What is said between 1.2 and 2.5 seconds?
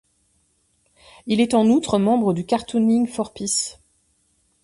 Il est en outre membre de